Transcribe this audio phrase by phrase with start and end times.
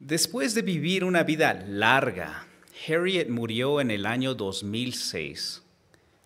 [0.00, 2.46] Después de vivir una vida larga,
[2.88, 5.62] Harriet murió en el año 2006,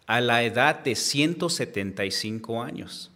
[0.06, 3.10] a la edad de 175 años.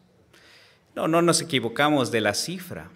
[0.97, 2.91] No, no nos equivocamos de la cifra.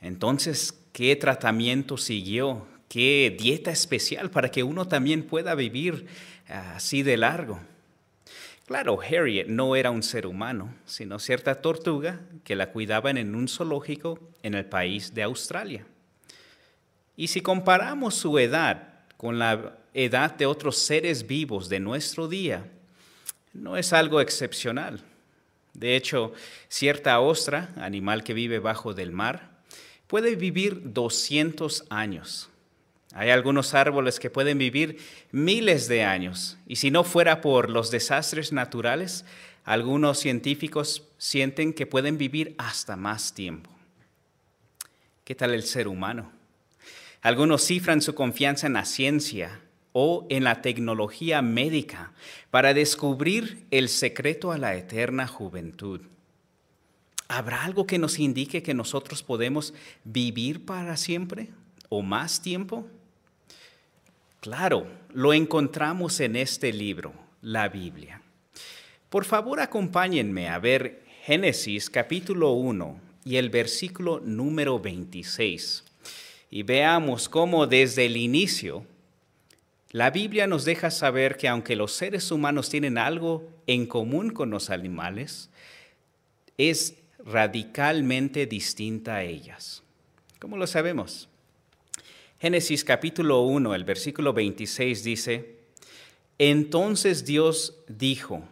[0.00, 2.66] Entonces, ¿qué tratamiento siguió?
[2.88, 6.06] ¿Qué dieta especial para que uno también pueda vivir
[6.48, 7.60] así de largo?
[8.64, 13.46] Claro, Harriet no era un ser humano, sino cierta tortuga que la cuidaban en un
[13.46, 15.84] zoológico en el país de Australia.
[17.22, 22.68] Y si comparamos su edad con la edad de otros seres vivos de nuestro día,
[23.52, 25.04] no es algo excepcional.
[25.72, 26.32] De hecho,
[26.66, 29.50] cierta ostra, animal que vive bajo del mar,
[30.08, 32.50] puede vivir 200 años.
[33.14, 34.98] Hay algunos árboles que pueden vivir
[35.30, 36.58] miles de años.
[36.66, 39.24] Y si no fuera por los desastres naturales,
[39.62, 43.70] algunos científicos sienten que pueden vivir hasta más tiempo.
[45.22, 46.41] ¿Qué tal el ser humano?
[47.22, 49.60] Algunos cifran su confianza en la ciencia
[49.92, 52.12] o en la tecnología médica
[52.50, 56.00] para descubrir el secreto a la eterna juventud.
[57.28, 61.50] ¿Habrá algo que nos indique que nosotros podemos vivir para siempre
[61.88, 62.88] o más tiempo?
[64.40, 68.20] Claro, lo encontramos en este libro, la Biblia.
[69.08, 75.84] Por favor, acompáñenme a ver Génesis capítulo 1 y el versículo número 26
[76.52, 78.84] y veamos cómo desde el inicio
[79.90, 84.50] la Biblia nos deja saber que aunque los seres humanos tienen algo en común con
[84.50, 85.48] los animales,
[86.58, 89.82] es radicalmente distinta a ellas.
[90.38, 91.28] ¿Cómo lo sabemos?
[92.38, 95.56] Génesis capítulo 1, el versículo 26 dice,
[96.38, 98.42] entonces Dios dijo,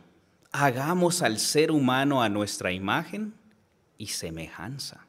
[0.53, 3.35] hagamos al ser humano a nuestra imagen
[3.99, 5.07] y semejanza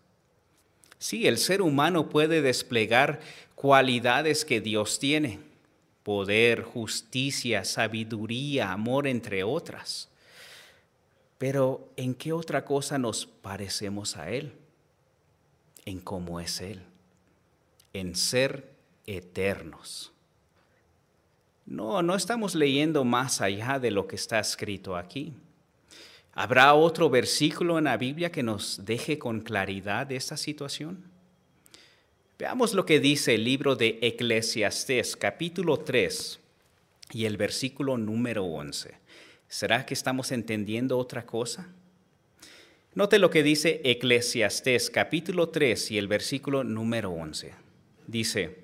[1.02, 3.22] Sí, el ser humano puede desplegar
[3.56, 5.40] cualidades que Dios tiene,
[6.04, 10.10] poder, justicia, sabiduría, amor, entre otras.
[11.40, 14.54] Pero ¿en qué otra cosa nos parecemos a Él?
[15.86, 16.84] En cómo es Él,
[17.94, 18.70] en ser
[19.08, 20.12] eternos.
[21.66, 25.34] No, no estamos leyendo más allá de lo que está escrito aquí.
[26.34, 31.04] ¿Habrá otro versículo en la Biblia que nos deje con claridad de esta situación?
[32.40, 36.40] Veamos lo que dice el libro de Eclesiastés, capítulo 3
[37.12, 38.94] y el versículo número 11.
[39.50, 41.68] ¿Será que estamos entendiendo otra cosa?
[42.96, 47.54] Note lo que dice Eclesiastés, capítulo 3 y el versículo número 11.
[48.08, 48.58] Dice,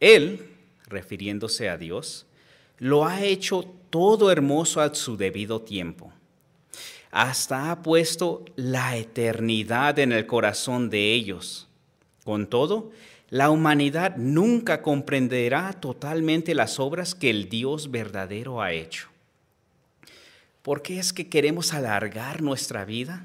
[0.00, 0.48] Él,
[0.86, 2.24] refiriéndose a Dios,
[2.78, 6.15] lo ha hecho todo hermoso a su debido tiempo
[7.16, 11.66] hasta ha puesto la eternidad en el corazón de ellos.
[12.24, 12.90] Con todo,
[13.30, 19.08] la humanidad nunca comprenderá totalmente las obras que el Dios verdadero ha hecho.
[20.60, 23.24] ¿Por qué es que queremos alargar nuestra vida?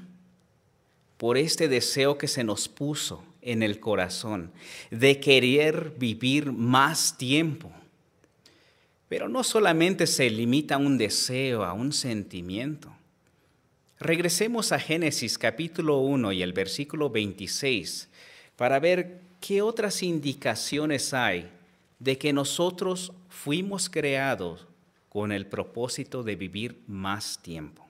[1.18, 4.52] Por este deseo que se nos puso en el corazón
[4.90, 7.70] de querer vivir más tiempo.
[9.10, 12.90] Pero no solamente se limita a un deseo, a un sentimiento.
[14.02, 18.08] Regresemos a Génesis capítulo 1 y el versículo 26
[18.56, 21.48] para ver qué otras indicaciones hay
[22.00, 24.66] de que nosotros fuimos creados
[25.08, 27.86] con el propósito de vivir más tiempo.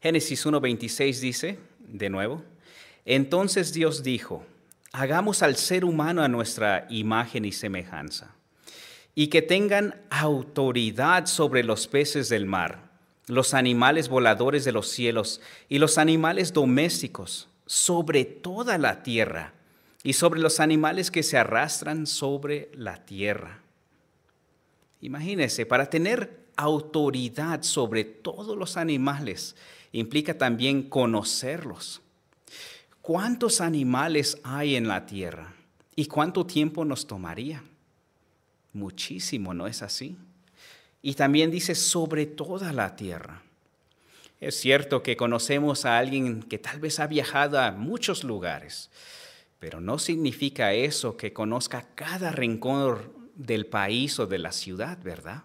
[0.00, 2.42] Génesis 1.26 dice, de nuevo,
[3.04, 4.46] entonces Dios dijo,
[4.92, 8.34] hagamos al ser humano a nuestra imagen y semejanza,
[9.14, 12.93] y que tengan autoridad sobre los peces del mar
[13.26, 19.54] los animales voladores de los cielos y los animales domésticos sobre toda la tierra
[20.02, 23.60] y sobre los animales que se arrastran sobre la tierra.
[25.00, 29.56] Imagínese, para tener autoridad sobre todos los animales
[29.92, 32.00] implica también conocerlos.
[33.00, 35.54] ¿Cuántos animales hay en la tierra?
[35.96, 37.62] ¿Y cuánto tiempo nos tomaría?
[38.72, 40.16] Muchísimo, ¿no es así?
[41.06, 43.42] Y también dice sobre toda la tierra.
[44.40, 48.88] Es cierto que conocemos a alguien que tal vez ha viajado a muchos lugares,
[49.58, 55.42] pero no significa eso que conozca cada rincón del país o de la ciudad, ¿verdad?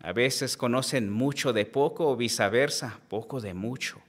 [0.00, 4.00] A veces conocen mucho de poco o viceversa, poco de mucho.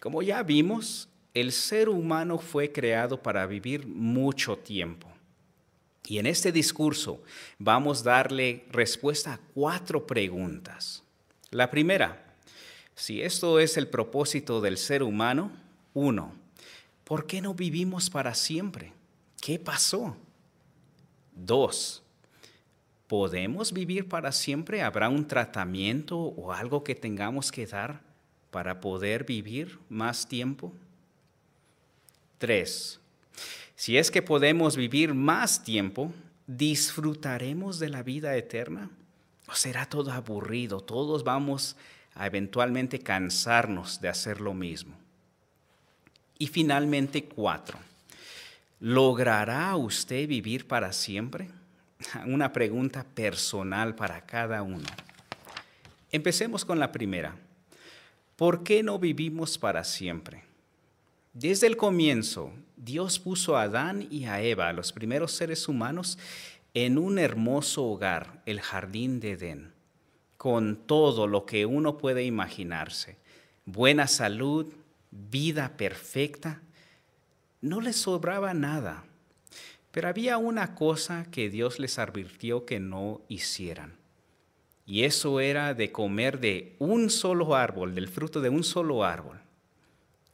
[0.00, 5.13] Como ya vimos, el ser humano fue creado para vivir mucho tiempo.
[6.06, 7.22] Y en este discurso
[7.58, 11.02] vamos a darle respuesta a cuatro preguntas.
[11.50, 12.36] La primera,
[12.94, 15.50] si esto es el propósito del ser humano,
[15.94, 16.34] uno,
[17.04, 18.92] ¿por qué no vivimos para siempre?
[19.40, 20.16] ¿Qué pasó?
[21.34, 22.02] Dos,
[23.06, 24.82] ¿podemos vivir para siempre?
[24.82, 28.02] ¿Habrá un tratamiento o algo que tengamos que dar
[28.50, 30.72] para poder vivir más tiempo?
[32.38, 33.00] Tres,
[33.76, 36.12] si es que podemos vivir más tiempo,
[36.46, 38.90] ¿disfrutaremos de la vida eterna?
[39.48, 40.80] ¿O será todo aburrido?
[40.80, 41.76] Todos vamos
[42.14, 44.94] a eventualmente cansarnos de hacer lo mismo.
[46.38, 47.78] Y finalmente, cuatro,
[48.80, 51.48] ¿logrará usted vivir para siempre?
[52.26, 54.86] Una pregunta personal para cada uno.
[56.12, 57.36] Empecemos con la primera.
[58.36, 60.42] ¿Por qué no vivimos para siempre?
[61.34, 66.16] Desde el comienzo, Dios puso a Adán y a Eva, los primeros seres humanos,
[66.74, 69.72] en un hermoso hogar, el jardín de Edén,
[70.36, 73.16] con todo lo que uno puede imaginarse.
[73.64, 74.72] Buena salud,
[75.10, 76.62] vida perfecta.
[77.60, 79.02] No les sobraba nada.
[79.90, 83.96] Pero había una cosa que Dios les advirtió que no hicieran.
[84.86, 89.43] Y eso era de comer de un solo árbol, del fruto de un solo árbol.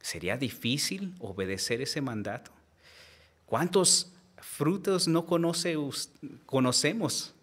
[0.01, 2.51] ¿Sería difícil obedecer ese mandato?
[3.45, 5.75] ¿Cuántos frutos no conoce,
[6.45, 7.33] conocemos?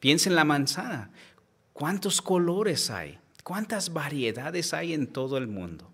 [0.00, 1.10] Piensa en la manzana.
[1.72, 3.18] ¿Cuántos colores hay?
[3.42, 5.90] ¿Cuántas variedades hay en todo el mundo?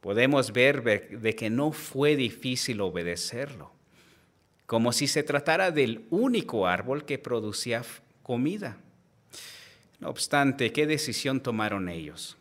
[0.00, 3.78] Podemos ver de que no fue difícil obedecerlo
[4.68, 7.82] como si se tratara del único árbol que producía
[8.22, 8.76] comida.
[9.98, 12.36] No obstante, ¿qué decisión tomaron ellos?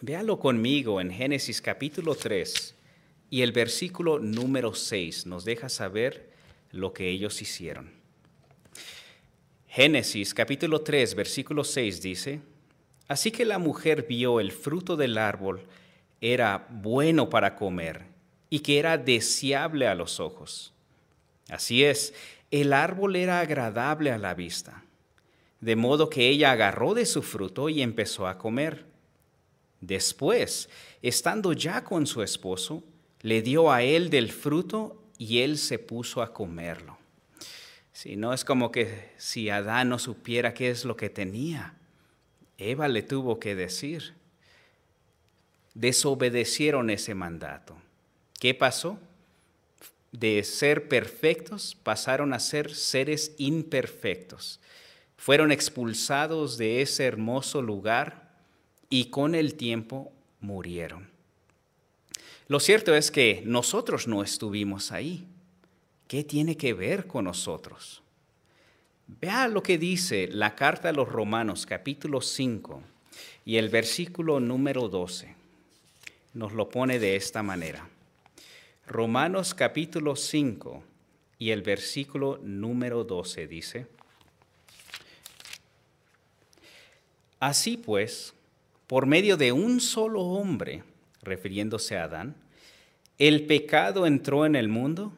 [0.00, 2.74] Véalo conmigo en Génesis capítulo 3
[3.30, 6.30] y el versículo número 6 nos deja saber
[6.70, 7.92] lo que ellos hicieron.
[9.68, 12.40] Génesis capítulo 3 versículo 6 dice,
[13.08, 15.62] Así que la mujer vio el fruto del árbol
[16.20, 18.02] era bueno para comer
[18.50, 20.74] y que era deseable a los ojos
[21.50, 22.14] Así es,
[22.50, 24.84] el árbol era agradable a la vista,
[25.60, 28.86] de modo que ella agarró de su fruto y empezó a comer.
[29.86, 30.68] Después,
[31.02, 32.82] estando ya con su esposo,
[33.20, 36.98] le dio a él del fruto y él se puso a comerlo.
[37.92, 41.74] Si no es como que si Adán no supiera qué es lo que tenía,
[42.58, 44.14] Eva le tuvo que decir.
[45.74, 47.76] Desobedecieron ese mandato.
[48.38, 48.98] ¿Qué pasó?
[50.14, 54.60] de ser perfectos pasaron a ser seres imperfectos.
[55.16, 58.23] Fueron expulsados de ese hermoso lugar
[58.90, 61.08] y con el tiempo murieron.
[62.46, 65.26] Lo cierto es que nosotros no estuvimos ahí.
[66.06, 68.02] ¿Qué tiene que ver con nosotros?
[69.06, 72.82] Vea lo que dice la carta a los Romanos capítulo 5
[73.46, 75.34] y el versículo número 12.
[76.34, 77.88] Nos lo pone de esta manera.
[78.86, 80.82] Romanos capítulo 5
[81.38, 83.86] y el versículo número 12 dice,
[87.40, 88.33] Así pues,
[88.86, 90.82] por medio de un solo hombre,
[91.22, 92.36] refiriéndose a Adán,
[93.18, 95.12] el pecado entró en el mundo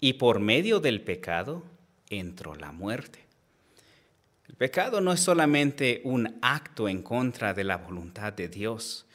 [0.00, 1.64] y por medio del pecado
[2.08, 3.20] entró la muerte.
[4.48, 9.06] El pecado no es solamente un acto en contra de la voluntad de Dios,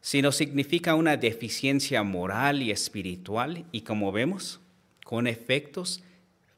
[0.00, 4.60] sino significa una deficiencia moral y espiritual y como vemos,
[5.04, 6.02] con efectos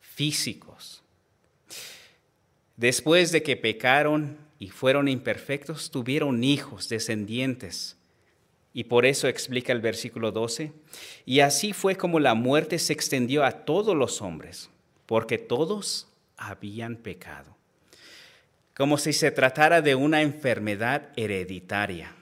[0.01, 1.03] físicos.
[2.77, 7.97] Después de que pecaron y fueron imperfectos, tuvieron hijos, descendientes.
[8.73, 10.73] Y por eso explica el versículo 12,
[11.25, 14.71] y así fue como la muerte se extendió a todos los hombres,
[15.07, 17.57] porque todos habían pecado.
[18.77, 22.15] Como si se tratara de una enfermedad hereditaria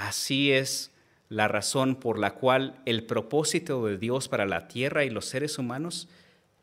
[0.00, 0.90] Así es
[1.28, 5.58] la razón por la cual el propósito de Dios para la tierra y los seres
[5.58, 6.08] humanos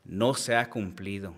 [0.03, 1.35] no se ha cumplido.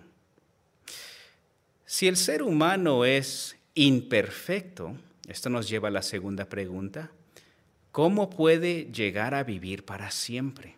[1.91, 4.95] Si el ser humano es imperfecto,
[5.27, 7.09] esto nos lleva a la segunda pregunta,
[7.91, 10.75] ¿cómo puede llegar a vivir para siempre?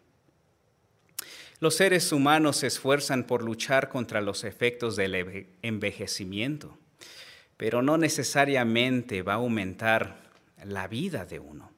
[1.60, 6.78] Los seres humanos se esfuerzan por luchar contra los efectos del envejecimiento,
[7.58, 10.16] pero no necesariamente va a aumentar
[10.64, 11.74] la vida de uno.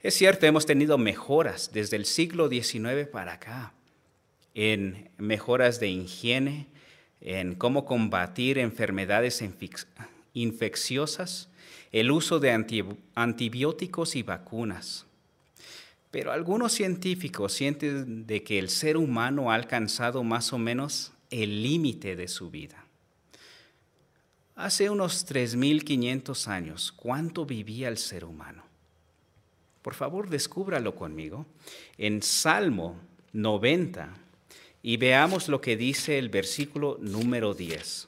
[0.00, 3.74] Es cierto, hemos tenido mejoras desde el siglo XIX para acá,
[4.54, 6.68] en mejoras de higiene,
[7.20, 9.44] en cómo combatir enfermedades
[10.34, 11.48] infecciosas,
[11.92, 12.52] el uso de
[13.14, 15.06] antibióticos y vacunas.
[16.10, 21.62] Pero algunos científicos sienten de que el ser humano ha alcanzado más o menos el
[21.62, 22.84] límite de su vida.
[24.54, 28.64] Hace unos 3.500 años, ¿cuánto vivía el ser humano?
[29.82, 31.46] Por favor, descúbralo conmigo.
[31.98, 32.96] En Salmo
[33.32, 34.25] 90
[34.86, 38.06] y veamos lo que dice el versículo número 10.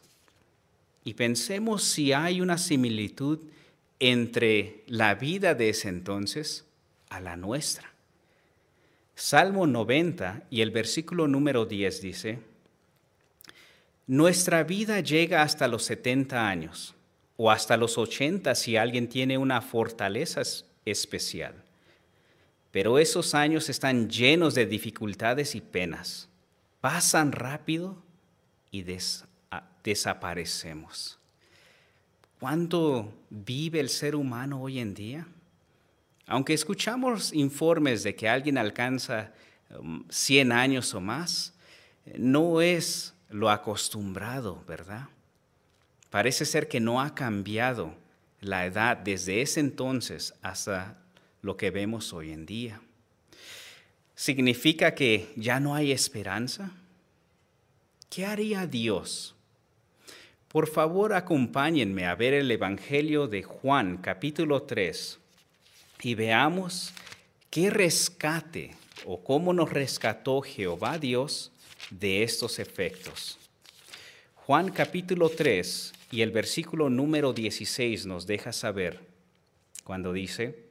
[1.03, 3.41] Y pensemos si hay una similitud
[3.99, 6.67] entre la vida de ese entonces
[7.11, 7.93] a la nuestra.
[9.17, 12.39] Salmo 90 y el versículo número 10 dice,
[14.07, 16.95] Nuestra vida llega hasta los 70 años
[17.37, 20.43] o hasta los 80 si alguien tiene una fortaleza
[20.85, 21.55] especial.
[22.71, 26.29] Pero esos años están llenos de dificultades y penas.
[26.81, 27.97] Pasan rápido
[28.71, 28.85] y
[29.83, 31.19] desaparecemos.
[32.39, 35.27] ¿Cuánto vive el ser humano hoy en día?
[36.27, 39.33] Aunque escuchamos informes de que alguien alcanza
[40.09, 41.55] 100 um, años o más,
[42.17, 45.09] no es lo acostumbrado, ¿verdad?
[46.11, 47.95] Parece ser que no ha cambiado
[48.41, 50.97] la edad desde ese entonces hasta
[51.43, 52.81] lo que vemos hoy en día.
[54.19, 56.73] ¿Significa que ya no hay esperanza?
[58.11, 59.37] ¿Qué haría Dios?
[60.49, 65.21] Por favor, acompáñenme a ver el Evangelio de Juan, capítulo 3
[66.03, 66.93] y veamos
[67.49, 68.75] qué rescate
[69.07, 71.53] o cómo nos rescató Jehová Dios
[71.91, 73.39] de estos efectos.
[74.35, 78.99] Juan capítulo 3 y el versículo número 16 nos deja saber
[79.85, 80.68] cuando dice,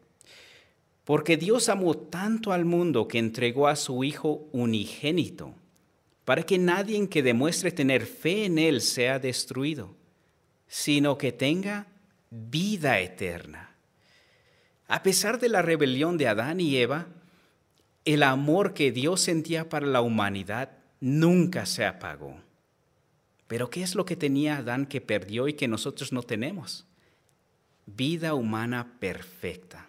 [1.08, 5.56] porque Dios amó tanto al mundo que entregó a su Hijo unigénito,
[6.26, 9.96] para que nadie que demuestre tener fe en Él sea destruido,
[10.68, 11.88] sino que tenga
[12.30, 13.74] vida eterna.
[14.90, 17.08] A pesar de la rebelión de Adán y Eva,
[18.04, 22.36] el amor que Dios sentía para la humanidad nunca se apagó.
[23.48, 26.86] Pero ¿qué es lo que tenía Adán que perdió y que nosotros no tenemos?
[27.86, 29.87] Vida humana perfecta.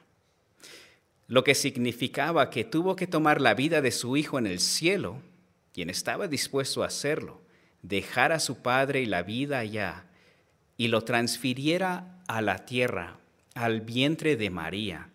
[1.28, 5.23] Lo que significaba que tuvo que tomar la vida de su hijo en el cielo,
[5.73, 7.40] quien estaba dispuesto a hacerlo,
[7.82, 10.06] dejar a su padre y la vida allá,
[10.76, 13.18] y lo transfiriera a la tierra
[13.54, 15.11] al vientre de María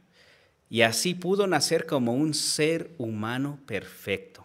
[0.74, 4.44] y así pudo nacer como un ser humano perfecto,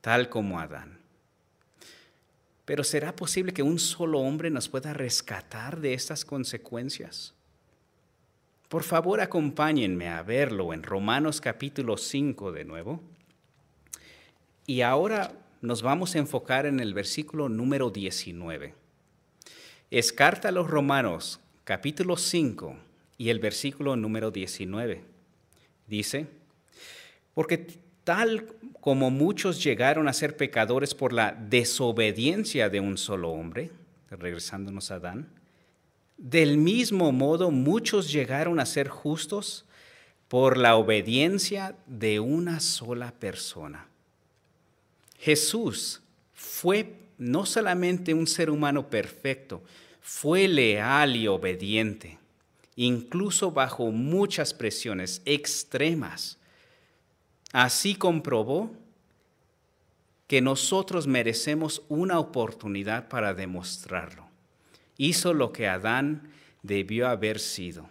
[0.00, 0.98] tal como Adán.
[2.64, 7.34] Pero ¿será posible que un solo hombre nos pueda rescatar de estas consecuencias?
[8.72, 13.02] Por favor, acompáñenme a verlo en Romanos capítulo 5 de nuevo.
[14.66, 18.74] Y ahora nos vamos a enfocar en el versículo número 19.
[19.90, 22.74] Es carta a los Romanos capítulo 5
[23.18, 25.04] y el versículo número 19.
[25.86, 26.28] Dice,
[27.34, 28.46] porque tal
[28.80, 33.70] como muchos llegaron a ser pecadores por la desobediencia de un solo hombre,
[34.08, 35.41] regresándonos a Adán,
[36.22, 39.66] del mismo modo muchos llegaron a ser justos
[40.28, 43.86] por la obediencia de una sola persona.
[45.18, 46.00] Jesús
[46.32, 49.62] fue no solamente un ser humano perfecto,
[50.00, 52.18] fue leal y obediente
[52.76, 56.38] incluso bajo muchas presiones extremas.
[57.52, 58.70] Así comprobó
[60.26, 64.31] que nosotros merecemos una oportunidad para demostrarlo.
[65.02, 66.30] Hizo lo que Adán
[66.62, 67.88] debió haber sido.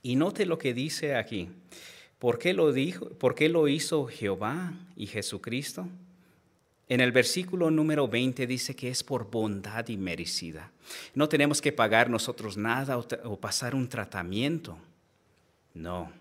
[0.00, 1.48] Y note lo que dice aquí.
[2.20, 3.08] ¿Por qué lo dijo?
[3.08, 5.88] ¿Por qué lo hizo Jehová y Jesucristo?
[6.88, 10.70] En el versículo número 20 dice que es por bondad y merecida.
[11.16, 14.78] No tenemos que pagar nosotros nada o, pasar un tratamiento.
[15.74, 16.12] No.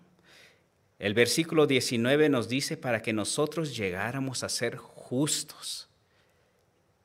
[0.97, 5.84] El versículo 19 nos dice para que nosotros llegáramos a ser justos.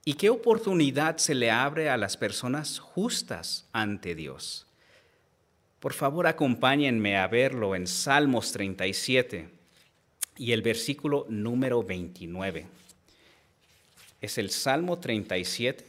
[0.04, 4.66] ¿Y qué oportunidad se le abre a las personas justas ante Dios?
[5.78, 9.48] Por favor, acompáñenme a verlo en Salmos 37
[10.36, 12.66] y el versículo número 29
[14.20, 15.84] es el Salmo 37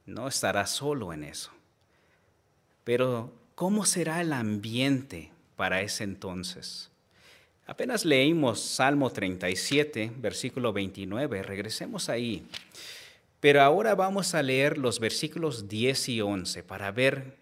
[0.07, 1.51] No estará solo en eso.
[2.87, 6.89] Pero, ¿cómo será el ambiente para ese entonces?
[7.67, 12.47] Apenas leímos Salmo 37, versículo 29, regresemos ahí.
[13.41, 17.37] Pero ahora vamos a leer los versículos 10 y 11 para ver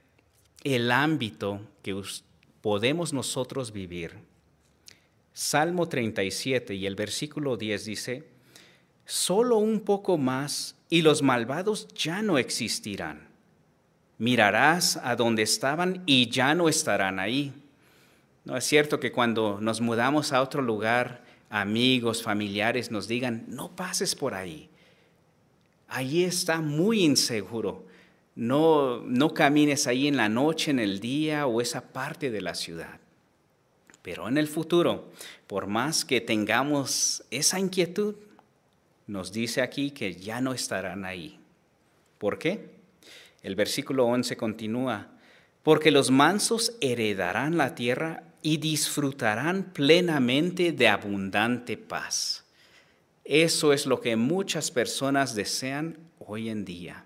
[0.62, 1.94] el ámbito que
[2.62, 4.14] podemos nosotros vivir.
[5.34, 8.24] Salmo 37 y el versículo 10 dice,
[9.04, 13.33] solo un poco más y los malvados ya no existirán.
[14.18, 17.52] Mirarás a donde estaban y ya no estarán ahí.
[18.44, 23.74] No es cierto que cuando nos mudamos a otro lugar, amigos, familiares nos digan, no
[23.74, 24.68] pases por ahí
[25.94, 27.84] allí está muy inseguro.
[28.34, 32.54] No, no camines ahí en la noche, en el día o esa parte de la
[32.54, 32.98] ciudad.
[34.02, 35.10] Pero en el futuro,
[35.46, 38.16] por más que tengamos esa inquietud,
[39.06, 41.38] nos dice aquí que ya no estarán ahí.
[42.18, 42.73] ¿Por qué?
[43.44, 45.10] El versículo 11 continúa,
[45.62, 52.44] porque los mansos heredarán la tierra y disfrutarán plenamente de abundante paz.
[53.22, 57.04] Eso es lo que muchas personas desean hoy en día.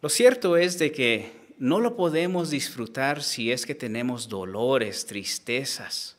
[0.00, 6.16] Lo cierto es de que no lo podemos disfrutar si es que tenemos dolores, tristezas.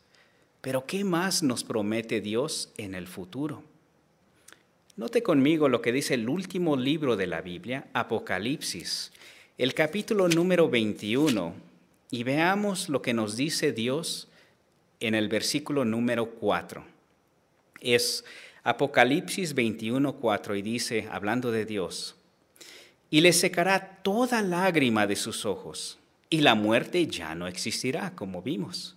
[0.61, 3.70] Pero ¿qué más nos promete Dios en el futuro?
[4.97, 9.11] Note conmigo lo que dice el último libro de la Biblia, Apocalipsis,
[9.57, 11.53] el capítulo número 21,
[12.11, 14.27] y veamos lo que nos dice Dios
[14.99, 16.91] en el versículo número 4
[17.81, 18.23] es
[18.63, 22.15] Apocalipsis 21:4 y dice, hablando de Dios,
[23.09, 25.97] y le secará toda lágrima de sus ojos,
[26.29, 28.95] y la muerte ya no existirá, como vimos.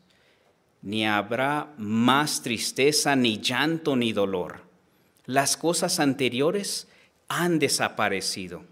[0.83, 4.61] Ni habrá más tristeza, ni llanto, ni dolor.
[5.27, 6.89] Las cosas anteriores
[7.29, 8.63] han desaparecido.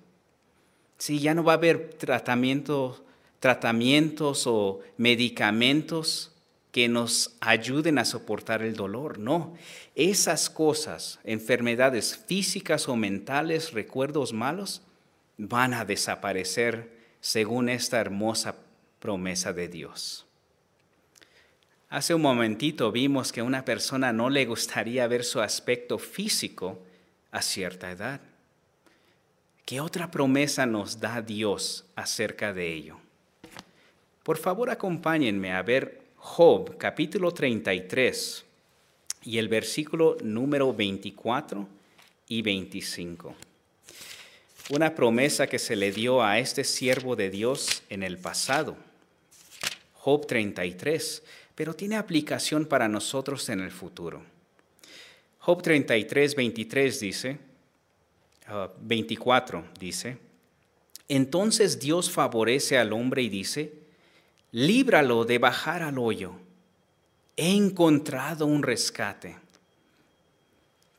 [0.99, 3.05] Sí, ya no va a haber tratamiento,
[3.41, 6.33] tratamientos o medicamentos
[6.71, 9.19] que nos ayuden a soportar el dolor.
[9.19, 9.55] No,
[9.95, 14.83] esas cosas, enfermedades físicas o mentales, recuerdos malos,
[15.37, 18.57] van a desaparecer según esta hermosa
[18.99, 20.27] promesa de Dios.
[21.93, 26.79] Hace un momentito vimos que a una persona no le gustaría ver su aspecto físico
[27.31, 28.19] a cierta edad.
[29.67, 32.97] ¿Qué otra promesa nos da Dios acerca de ello?
[34.23, 38.43] Por favor, acompáñenme a ver Job capítulo 33
[39.25, 41.69] y el versículo número 24
[42.27, 43.35] y 25.
[44.71, 48.79] Una promesa que se le dio a este siervo de Dios en el pasado.
[49.93, 51.23] Job 33,
[51.55, 54.23] pero tiene aplicación para nosotros en el futuro.
[55.39, 57.39] Job 33, 23 dice,
[58.81, 60.19] 24 ah, dice,
[61.09, 63.73] entonces Dios favorece al hombre y dice,
[64.51, 66.33] líbralo de bajar al hoyo.
[67.37, 69.37] He encontrado un rescate.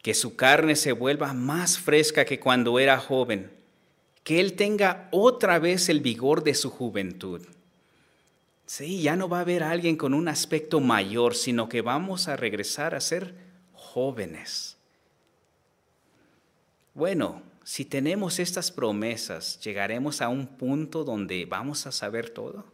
[0.01, 3.49] Que su carne se vuelva más fresca que cuando era joven.
[4.23, 7.41] Que él tenga otra vez el vigor de su juventud.
[8.65, 12.37] Sí, ya no va a haber alguien con un aspecto mayor, sino que vamos a
[12.37, 13.35] regresar a ser
[13.73, 14.77] jóvenes.
[16.93, 22.65] Bueno, si tenemos estas promesas, ¿llegaremos a un punto donde vamos a saber todo?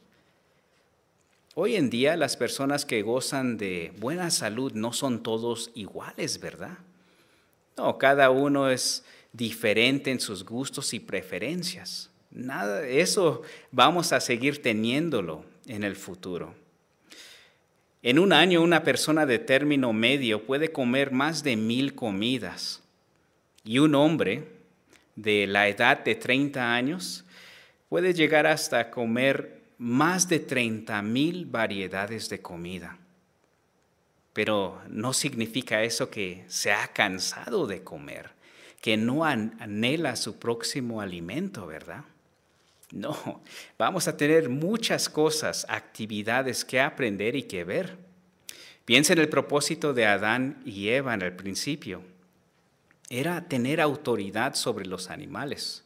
[1.56, 6.78] Hoy en día las personas que gozan de buena salud no son todos iguales, ¿verdad?
[7.76, 12.10] No, cada uno es diferente en sus gustos y preferencias.
[12.32, 16.56] Nada, eso vamos a seguir teniéndolo en el futuro.
[18.02, 22.82] En un año una persona de término medio puede comer más de mil comidas
[23.64, 24.48] y un hombre
[25.16, 27.24] de la edad de 30 años
[27.88, 32.98] puede llegar hasta comer más de 30 mil variedades de comida.
[34.34, 38.32] Pero no significa eso que se ha cansado de comer,
[38.82, 42.06] que no anhela su próximo alimento, ¿verdad?
[42.92, 43.44] No,
[43.78, 47.98] vamos a tener muchas cosas, actividades que aprender y que ver.
[48.86, 52.02] Piensa en el propósito de Adán y Eva en el principio.
[53.10, 55.84] Era tener autoridad sobre los animales.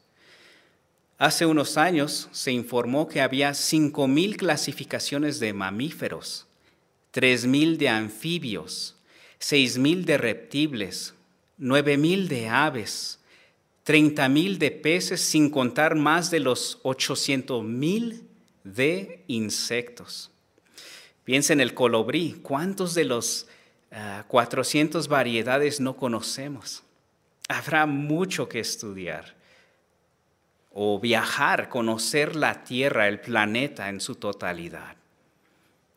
[1.18, 6.48] Hace unos años se informó que había 5.000 clasificaciones de mamíferos,
[7.14, 8.96] 3.000 de anfibios,
[9.40, 11.14] 6.000 de reptiles,
[11.60, 13.20] 9.000 de aves,
[13.84, 18.28] 30 mil de peces, sin contar más de los 800 mil
[18.64, 20.32] de insectos.
[21.24, 23.48] Piensa en el colibrí, ¿cuántos de los
[24.28, 26.84] 400 ah, variedades no conocemos?
[27.50, 29.36] Habrá mucho que estudiar
[30.74, 34.96] o viajar, conocer la Tierra, el planeta en su totalidad.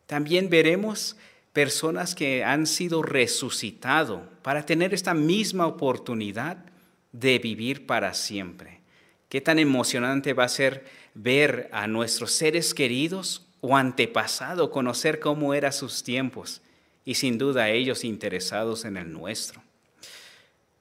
[0.05, 1.17] También veremos
[1.51, 6.57] personas que han sido resucitados para tener esta misma oportunidad
[7.19, 8.81] de vivir para siempre.
[9.29, 15.53] Qué tan emocionante va a ser ver a nuestros seres queridos o antepasados, conocer cómo
[15.53, 16.61] eran sus tiempos
[17.03, 19.61] y sin duda ellos interesados en el nuestro.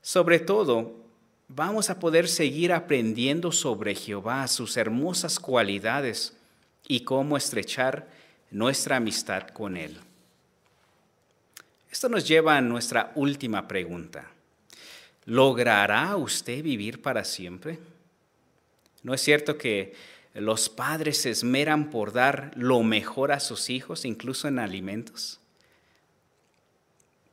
[0.03, 0.94] Sobre todo,
[1.49, 6.37] vamos a poder seguir aprendiendo sobre Jehová, sus hermosas cualidades
[6.87, 8.09] y cómo estrechar
[8.51, 9.99] nuestra amistad con Él.
[11.90, 14.36] Esto nos lleva a nuestra última pregunta.
[15.26, 17.78] ¿Logrará usted vivir para siempre?
[19.02, 19.94] ¿No es cierto que
[20.34, 25.40] los padres se esmeran por dar lo mejor a sus hijos, incluso en alimentos?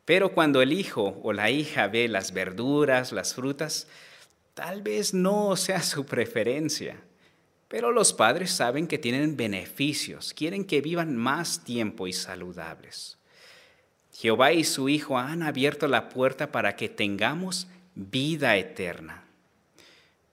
[0.06, 3.88] Pero cuando el hijo o la hija ve las verduras, las frutas,
[4.54, 7.00] tal vez no sea su preferencia.
[7.68, 13.18] Pero los padres saben que tienen beneficios, quieren que vivan más tiempo y saludables.
[14.14, 19.24] Jehová y su Hijo han abierto la puerta para que tengamos vida eterna.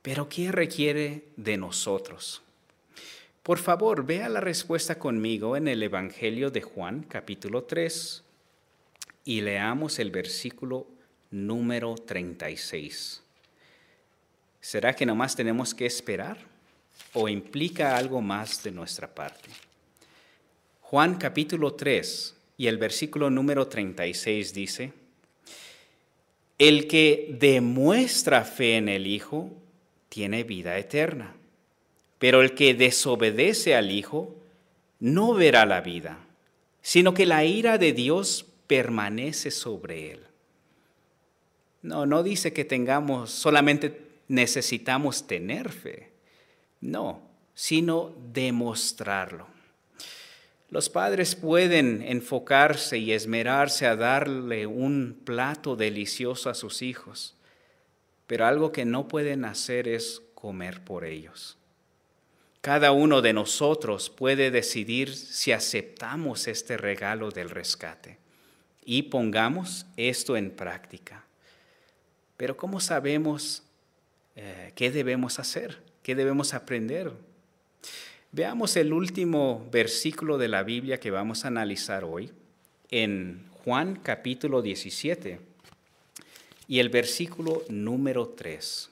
[0.02, 2.42] Pero ¿qué requiere de nosotros?
[3.42, 8.22] Por favor, vea la respuesta conmigo en el Evangelio de Juan, capítulo 3,
[9.24, 10.86] y leamos el versículo
[11.30, 13.22] número 36.
[14.60, 16.38] ¿Será que nomás tenemos que esperar
[17.14, 19.50] o implica algo más de nuestra parte?
[20.82, 24.92] Juan capítulo 3 y el versículo número 36 dice,
[26.60, 29.50] el que demuestra fe en el Hijo
[30.10, 31.34] tiene vida eterna,
[32.18, 34.36] pero el que desobedece al Hijo
[34.98, 36.18] no verá la vida,
[36.82, 40.20] sino que la ira de Dios permanece sobre él.
[41.80, 46.10] No, no dice que tengamos, solamente necesitamos tener fe.
[46.82, 47.22] No,
[47.54, 49.46] sino demostrarlo.
[50.70, 57.37] Los padres pueden enfocarse y esmerarse a darle un plato delicioso a sus hijos,
[58.28, 61.59] pero algo que no pueden hacer es comer por ellos.
[62.61, 68.18] Cada uno de nosotros puede decidir si aceptamos este regalo del rescate
[68.85, 71.24] y pongamos esto en práctica.
[72.37, 73.64] Pero ¿cómo sabemos
[74.37, 75.83] eh, qué debemos hacer?
[76.02, 77.12] ¿Qué debemos aprender?
[78.32, 82.30] Veamos el último versículo de la Biblia que vamos a analizar hoy
[82.88, 85.40] en Juan capítulo 17
[86.68, 88.88] y el versículo número 3.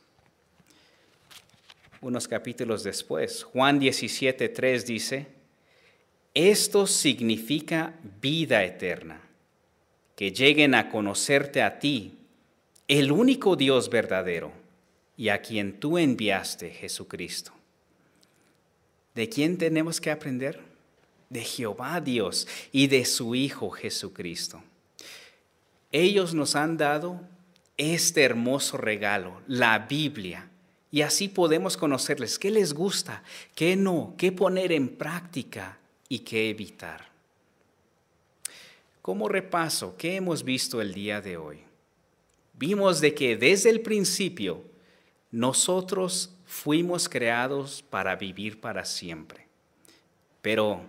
[2.01, 5.27] Unos capítulos después, Juan 17, 3 dice,
[6.35, 9.21] esto significa vida eterna
[10.17, 12.19] que lleguen a conocerte a ti,
[12.89, 14.51] el único Dios verdadero,
[15.17, 17.58] y a quien tú enviaste, Jesucristo.
[19.19, 20.61] ¿De quién tenemos que aprender?
[21.29, 24.63] De Jehová Dios y de su Hijo Jesucristo.
[25.91, 27.21] Ellos nos han dado
[27.77, 30.49] este hermoso regalo, la Biblia,
[30.93, 33.25] y así podemos conocerles qué les gusta,
[33.57, 37.09] qué no, qué poner en práctica y qué evitar.
[39.03, 41.59] Como repaso, ¿qué hemos visto el día de hoy?
[42.53, 44.63] Vimos de que desde el principio
[45.31, 49.47] nosotros fuimos creados para vivir para siempre.
[50.43, 50.81] Pero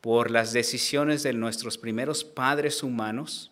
[0.00, 3.50] por las decisiones de nuestros primeros padres humanos,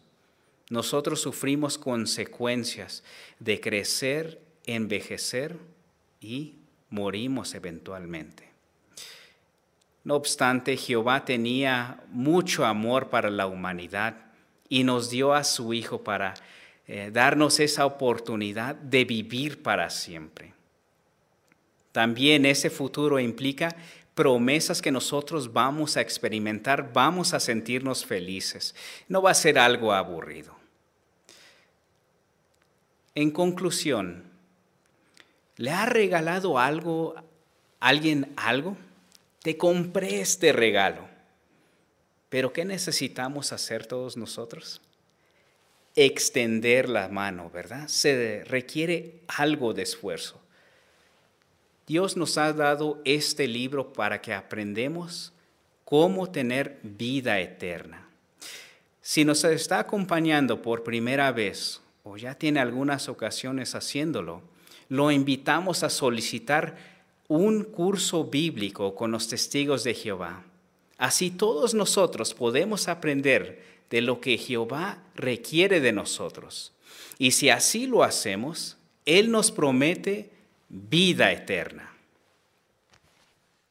[0.70, 3.05] nosotros sufrimos consecuencias
[3.38, 5.59] de crecer, envejecer
[6.20, 6.55] y
[6.90, 8.50] morimos eventualmente.
[10.02, 14.16] No obstante, Jehová tenía mucho amor para la humanidad
[14.68, 16.35] y nos dio a su Hijo para
[16.87, 20.53] eh, darnos esa oportunidad de vivir para siempre.
[21.92, 23.75] También ese futuro implica
[24.14, 28.75] promesas que nosotros vamos a experimentar, vamos a sentirnos felices.
[29.09, 30.55] No va a ser algo aburrido.
[33.14, 34.25] En conclusión,
[35.57, 37.14] ¿le ha regalado algo
[37.81, 38.77] alguien algo?
[39.46, 41.07] te compré este regalo.
[42.29, 44.83] Pero ¿qué necesitamos hacer todos nosotros?
[45.96, 47.88] Extender la mano, ¿verdad?
[47.88, 50.40] Se requiere algo de esfuerzo.
[51.87, 55.32] Dios nos ha dado este libro para que aprendamos
[55.85, 58.06] cómo tener vida eterna.
[59.00, 64.42] Si nos está acompañando por primera vez o ya tiene algunas ocasiones haciéndolo,
[64.88, 66.76] lo invitamos a solicitar
[67.28, 70.42] un curso bíblico con los testigos de Jehová.
[70.98, 76.72] Así todos nosotros podemos aprender de lo que Jehová requiere de nosotros.
[77.18, 80.31] Y si así lo hacemos, Él nos promete
[80.68, 81.95] vida eterna.